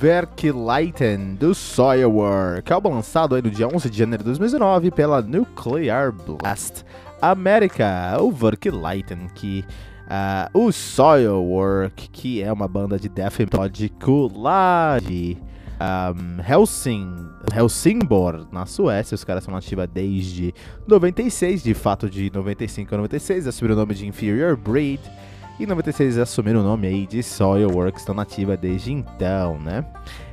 [0.00, 6.10] Verkleiten do Soilwork, álbum lançado aí no dia 11 de janeiro de 2019 pela Nuclear
[6.10, 6.86] Blast
[7.20, 9.62] América, o Verkleiten, que
[10.06, 13.40] uh, o Soilwork, que é uma banda de death
[14.34, 15.36] lá de
[15.78, 17.14] um, Helsing,
[17.54, 19.14] Helsingborg, na Suécia.
[19.14, 20.54] Os caras são nativa desde
[20.88, 25.00] 96, de fato de 95 a 96, assumiram o nome de Inferior Breed.
[25.60, 29.84] Em 96 assumiram o nome aí de Soilworks, estão nativa desde então, né?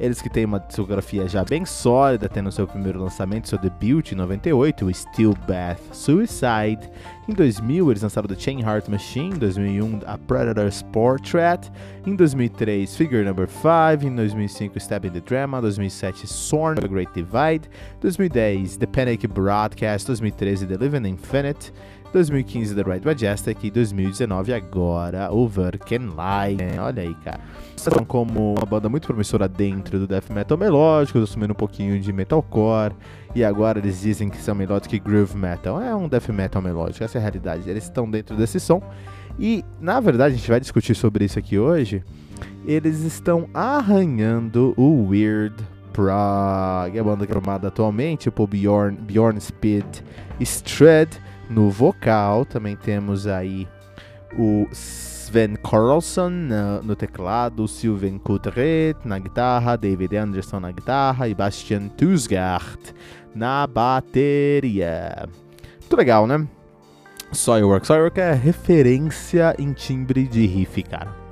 [0.00, 4.16] Eles que têm uma discografia já bem sólida, tendo seu primeiro lançamento, seu debut em
[4.16, 6.90] 98, o Steel Bath Suicide.
[7.28, 11.70] Em 2000 eles lançaram The Chain Heart Machine, em 2001 a Predator's Portrait,
[12.04, 17.12] em 2003 Figure Number 5, em 2005 Stab in the Drama, 2007 Sorn The Great
[17.14, 21.72] Divide, 2010 The Panic Broadcast, 2013 The Living Infinite,
[22.12, 26.78] 2015 The Ride Majestic e 2019 agora o Verkenline.
[26.78, 27.40] Olha aí, cara.
[27.76, 32.12] São como uma banda muito promissora dentro do death metal melódico, assumindo um pouquinho de
[32.12, 32.94] metalcore
[33.34, 35.80] e agora eles dizem que são melodic groove metal.
[35.80, 37.68] É um death metal melódico, essa é a realidade.
[37.68, 38.82] Eles estão dentro desse som
[39.38, 42.04] e, na verdade, a gente vai discutir sobre isso aqui hoje.
[42.66, 45.56] Eles estão arranhando o Weird
[45.92, 49.84] Prog, a banda que é formada atualmente por Bjorn, Bjorn Speed
[50.40, 52.44] Stred no vocal.
[52.44, 53.68] Também temos aí
[54.38, 61.34] o Sven Carlson no, no teclado, Sylvain Coutret na guitarra, David Anderson na guitarra e
[61.34, 62.78] Bastian Tusgard
[63.34, 65.28] na bateria.
[65.80, 66.46] Muito legal, né?
[67.32, 67.86] Soilwork.
[67.86, 71.22] Soilwork é referência em timbre de riff, cara.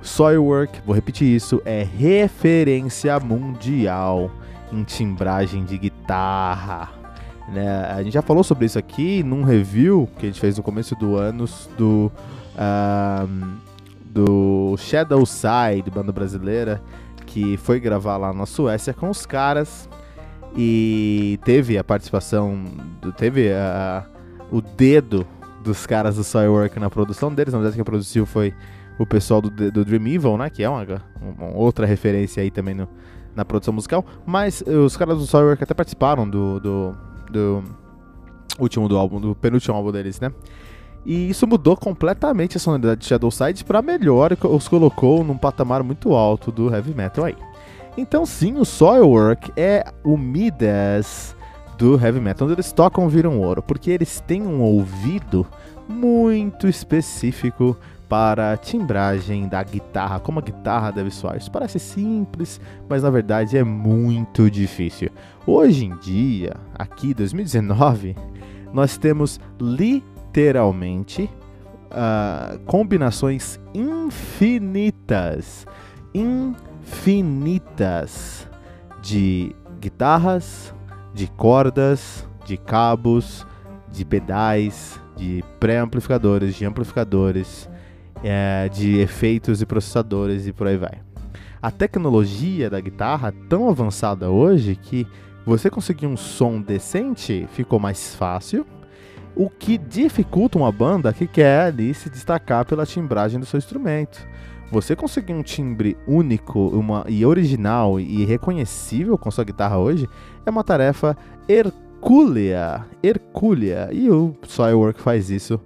[0.00, 4.30] Soilwork, vou repetir isso, é referência mundial
[4.72, 6.97] em timbragem de guitarra.
[7.52, 7.68] Né?
[7.68, 10.94] A gente já falou sobre isso aqui num review que a gente fez no começo
[10.96, 12.12] do ano do,
[12.58, 13.56] um,
[14.04, 16.82] do Shadow Side, banda brasileira,
[17.26, 19.88] que foi gravar lá na Suécia com os caras
[20.56, 22.64] e teve a participação,
[23.00, 24.04] do, teve a,
[24.50, 25.26] o dedo
[25.62, 27.52] dos caras do Soilwork na produção deles.
[27.52, 28.54] Na verdade, quem produziu foi
[28.98, 30.50] o pessoal do, do Dream Evil, né?
[30.50, 30.84] Que é uma,
[31.20, 32.88] uma outra referência aí também no,
[33.34, 34.04] na produção musical.
[34.26, 37.62] Mas os caras do Soilwork até participaram do, do do
[38.58, 40.32] último do álbum, do penúltimo álbum deles, né?
[41.04, 45.82] E isso mudou completamente a sonoridade de Shadowside para melhor e os colocou num patamar
[45.82, 47.36] muito alto do heavy metal aí.
[47.96, 51.34] Então sim, o Soilwork é o Midas
[51.78, 55.46] do heavy metal, onde eles tocam viram ouro, porque eles têm um ouvido
[55.88, 57.76] muito específico
[58.08, 61.36] para a timbragem da guitarra, como a guitarra deve soar.
[61.36, 62.58] Isso parece simples,
[62.88, 65.10] mas na verdade é muito difícil.
[65.46, 68.16] Hoje em dia, aqui 2019,
[68.72, 71.28] nós temos literalmente
[71.90, 75.66] uh, combinações infinitas,
[76.82, 78.48] infinitas
[79.02, 80.72] de guitarras,
[81.12, 83.46] de cordas, de cabos,
[83.92, 87.68] de pedais, de pré-amplificadores, de amplificadores
[88.22, 91.00] é, de efeitos e processadores e por aí vai.
[91.60, 95.06] A tecnologia da guitarra é tão avançada hoje que
[95.44, 98.66] você conseguir um som decente ficou mais fácil
[99.34, 104.26] o que dificulta uma banda que quer ali se destacar pela timbragem do seu instrumento.
[104.70, 110.08] Você conseguir um timbre único uma, e original e reconhecível com sua guitarra hoje
[110.44, 111.16] é uma tarefa
[111.48, 115.58] hercúlea, hercúlea, e o Soilwork faz isso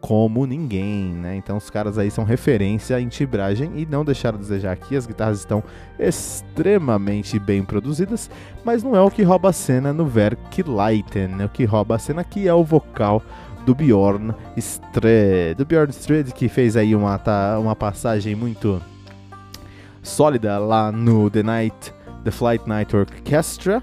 [0.00, 1.36] como ninguém, né?
[1.36, 4.96] Então os caras aí são referência em timbragem e não deixaram a desejar aqui.
[4.96, 5.62] As guitarras estão
[5.98, 8.30] extremamente bem produzidas,
[8.64, 11.44] mas não é o que rouba a cena no Verkleiten, né?
[11.46, 13.22] O que rouba a cena aqui é o vocal
[13.66, 18.80] do Bjorn Stred, do Bjorn Stred que fez aí uma, tá, uma passagem muito
[20.02, 21.92] sólida lá no The Night,
[22.24, 23.82] The Flight Night Orchestra,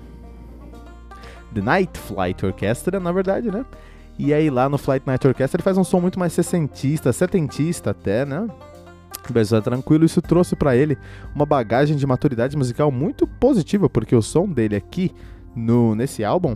[1.54, 3.66] The Night Flight Orchestra, na verdade, né?
[4.18, 7.92] E aí lá no Flight Night Orchestra ele faz um som muito mais sessentista, setentista
[7.92, 8.48] até, né?
[9.34, 10.98] Mas é tranquilo, isso trouxe para ele
[11.34, 15.12] uma bagagem de maturidade musical muito positiva, porque o som dele aqui
[15.56, 16.56] no nesse álbum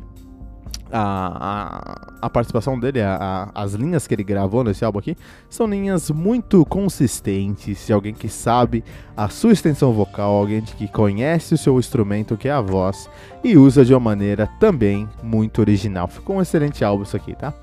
[0.91, 5.15] a, a, a, participação dele, a, as linhas que ele gravou nesse álbum aqui,
[5.50, 7.86] são linhas muito consistentes.
[7.86, 8.83] De alguém que sabe
[9.15, 13.09] a sua extensão vocal, alguém que conhece o seu instrumento, que é a voz,
[13.44, 16.07] e usa de uma maneira também muito original.
[16.07, 17.53] Ficou um excelente álbum isso aqui, tá?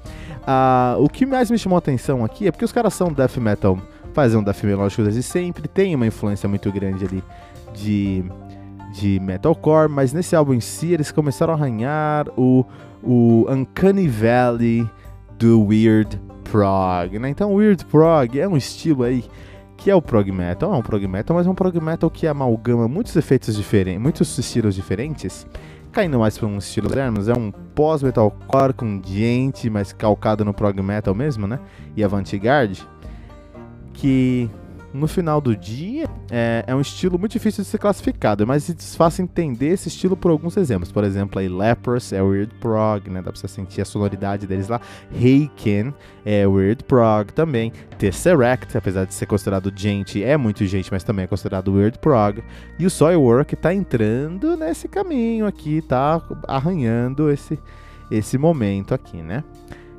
[0.46, 3.36] Ah, o que mais me chamou a atenção aqui é porque os caras são death
[3.38, 3.78] metal,
[4.14, 7.22] fazem um death melódico desde sempre, tem uma influência muito grande ali
[7.74, 8.24] de
[8.96, 12.64] de metalcore, mas nesse álbum em si eles começaram a arranhar o
[13.02, 14.90] o Uncanny Valley
[15.38, 16.20] do Weird
[16.50, 17.28] Prog, né?
[17.28, 19.24] Então, Weird Prog é um estilo aí
[19.76, 22.26] que é o prog metal, é um prog metal, mas é um prog metal que
[22.26, 25.46] amalgama muitos efeitos diferentes, muitos estilos diferentes,
[25.92, 30.80] caindo mais para um estilo moderno, é um pós-metalcore com gente, mas calcado no prog
[30.82, 31.60] metal mesmo, né?
[31.94, 32.88] E avant-garde,
[33.92, 34.50] que
[34.96, 38.74] no final do dia, é, é, um estilo muito difícil de ser classificado, mas é
[38.96, 40.90] fácil entender esse estilo por alguns exemplos.
[40.90, 43.20] Por exemplo, aí Lepros é Weird Prog, né?
[43.22, 44.80] Dá pra você sentir a sonoridade deles lá.
[45.14, 45.94] Heiken
[46.24, 47.72] é Weird Prog também.
[47.98, 52.42] Tesseract, apesar de ser considerado gente, é muito gente, mas também é considerado Weird Prog.
[52.78, 57.58] E o Soilwork tá entrando nesse caminho aqui, tá arranhando esse,
[58.10, 59.44] esse momento aqui, né?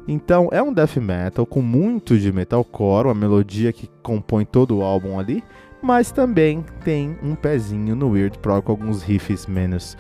[0.08, 4.82] Então é um death metal com muito de metalcore, uma melodia que compõe todo o
[4.82, 5.44] álbum ali,
[5.82, 9.98] mas também tem um pezinho no Weird Prog com alguns riffs menos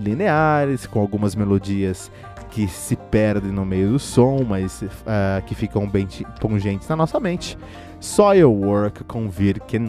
[0.00, 2.10] lineares, com algumas melodias
[2.50, 6.08] que se perdem no meio do som, mas uh, que ficam bem
[6.40, 7.58] pungentes na nossa mente.
[8.00, 9.28] Soilwork com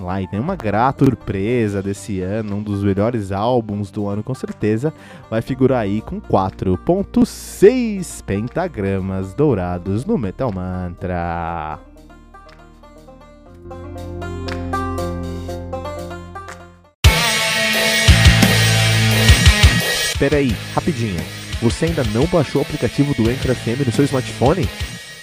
[0.03, 4.93] Light, Uma grata surpresa desse ano, um dos melhores álbuns do ano com certeza.
[5.29, 11.79] Vai figurar aí com 4.6 pentagramas dourados no Metal Mantra.
[20.17, 21.21] Peraí, rapidinho.
[21.61, 24.67] Você ainda não baixou o aplicativo do Anchor FM no seu smartphone?